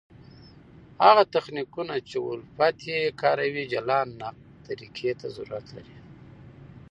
[1.05, 5.97] هغه تخنیکونه، چي الفت ئې کاروي جلا نقد طریقي ته ضرورت لري.